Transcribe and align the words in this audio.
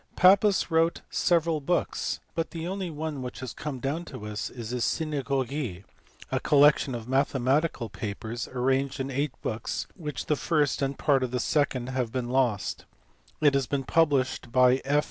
Pappus 0.15 0.71
wrote 0.71 1.01
several 1.11 1.59
books, 1.61 2.21
but 2.33 2.49
the 2.49 2.65
only 2.67 2.89
one 2.89 3.21
which 3.21 3.39
has 3.39 3.53
come 3.53 3.77
down 3.77 4.03
to 4.05 4.25
us 4.25 4.49
is 4.49 4.71
his 4.71 4.83
Swaywy^, 4.83 5.83
a 6.31 6.39
collection 6.39 6.95
of 6.95 7.07
mathematical 7.07 7.87
papers 7.87 8.47
arranged 8.47 8.99
in 8.99 9.11
eight 9.11 9.39
books 9.43 9.85
of 9.91 9.97
which 10.01 10.25
the 10.25 10.35
first 10.35 10.81
and 10.81 10.97
part 10.97 11.21
of 11.21 11.29
the 11.29 11.39
second 11.39 11.89
have 11.89 12.11
been 12.11 12.29
lost; 12.31 12.85
it 13.41 13.53
has 13.53 13.67
been 13.67 13.83
published 13.83 14.51
by 14.51 14.77
F. 14.83 14.99